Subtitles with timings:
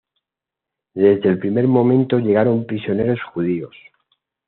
[0.95, 3.75] Desde el primer momento llegaron prisioneros judíos.